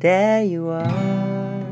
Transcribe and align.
There 0.00 0.42
you 0.42 0.70
are, 0.70 1.66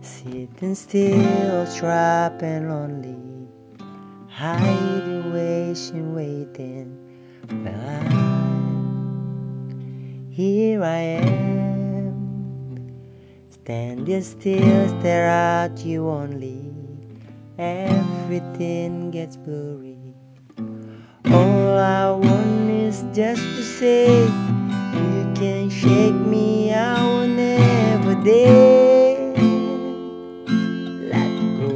sitting 0.00 0.76
still, 0.76 1.66
trapped 1.74 2.40
and 2.44 2.68
lonely, 2.68 3.48
hiding, 4.30 5.32
waiting, 5.32 6.14
waiting. 6.14 6.96
Well, 7.50 7.74
I, 7.74 8.04
here 10.30 10.84
I 10.84 10.98
am, 11.18 12.94
standing 13.50 14.22
still, 14.22 14.88
stare 15.00 15.26
at 15.26 15.84
you 15.84 16.08
only. 16.08 16.60
Everything 17.58 19.10
gets 19.10 19.36
blurry. 19.36 19.98
All 21.26 21.76
I 21.76 22.12
want 22.12 22.70
is 22.70 23.02
just 23.12 23.42
to 23.42 23.64
say 23.64 24.26
you 24.94 25.32
can 25.34 25.68
shake 25.70 26.14
me, 26.14 26.43
let 31.10 31.32
go. 31.58 31.68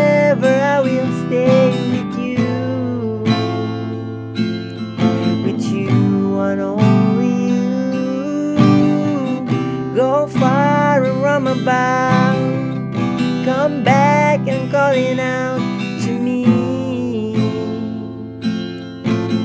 Come 13.45 13.83
back 13.83 14.47
and 14.47 14.71
calling 14.71 15.19
out 15.19 15.59
to 16.03 16.11
me. 16.19 16.43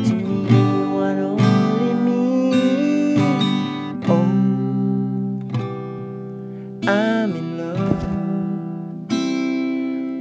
To 0.07 0.15
me 0.15 0.47
and 0.49 1.21
only 1.21 1.95
me. 2.07 3.17
Oh. 4.09 4.27
I'm 6.89 7.35
in 7.37 7.59
love. 7.59 8.05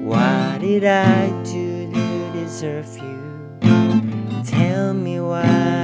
What 0.05 0.61
did 0.61 0.85
I 0.85 1.29
do 1.43 1.91
to 1.91 2.31
deserve 2.33 2.97
you? 2.97 3.19
Tell 4.45 4.93
me 4.93 5.19
what 5.19 5.80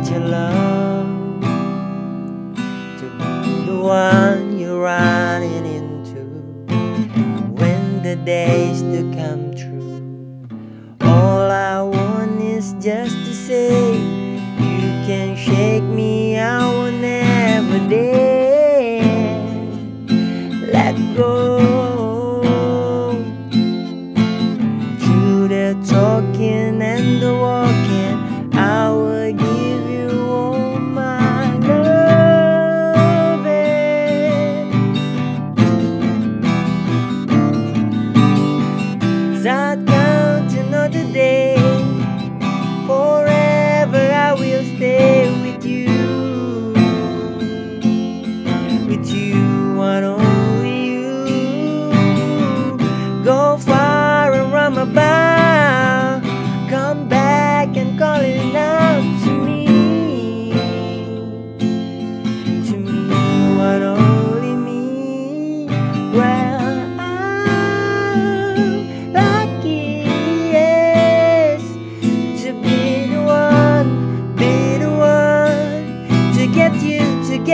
with 0.00 0.10
your 0.12 0.20
love? 0.20 1.42
To 2.98 3.06
be 3.18 3.66
the 3.66 3.78
one 3.80 4.58
you're 4.58 4.80
running 4.80 5.66
into 5.66 6.20
when 7.52 8.02
the 8.02 8.16
days 8.16 8.82
do 8.82 9.12
come 9.14 9.54
true. 9.54 10.48
All 11.02 11.50
I 11.50 11.82
want 11.82 12.40
is 12.40 12.72
just 12.74 13.16
to 13.26 13.34
say 13.34 13.94
you 13.94 14.88
can 15.06 15.36
shake 15.36 15.82
me, 15.82 16.38
I 16.38 16.66
will 16.72 16.92
never 16.92 17.78
let 20.72 20.96
go. 21.16 21.60
Through 25.00 25.48
the 25.48 25.76
talking 25.86 26.80
and 26.82 27.22
the 27.22 27.34
walking, 27.34 27.69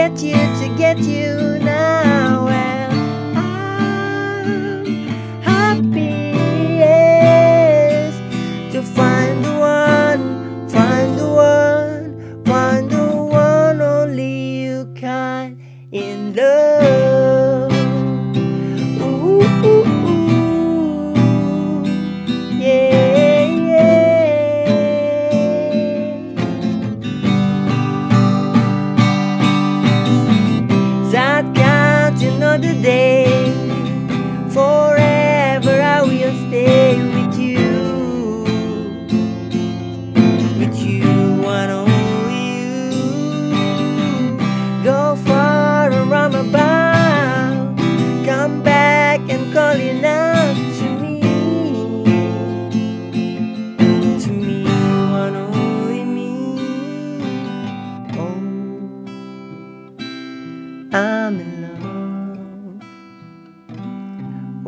get 0.09 0.21
you, 0.21 0.35
to 0.35 0.75
get 0.77 0.97
you 0.99 1.59
now. 1.59 1.96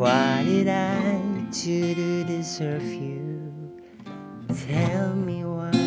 What 0.00 0.46
did 0.46 0.66
I 0.66 1.44
do 1.52 1.94
to 1.94 2.24
deserve 2.24 2.82
you? 2.82 3.52
Tell 4.48 5.12
me 5.12 5.44
why 5.44 5.79